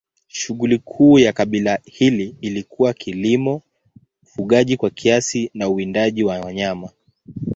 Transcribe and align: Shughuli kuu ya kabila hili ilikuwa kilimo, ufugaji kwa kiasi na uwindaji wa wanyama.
Shughuli 0.27 0.77
kuu 0.77 1.19
ya 1.19 1.33
kabila 1.33 1.79
hili 1.85 2.35
ilikuwa 2.41 2.93
kilimo, 2.93 3.61
ufugaji 4.23 4.77
kwa 4.77 4.89
kiasi 4.89 5.51
na 5.53 5.69
uwindaji 5.69 6.23
wa 6.23 6.39
wanyama. 6.41 6.89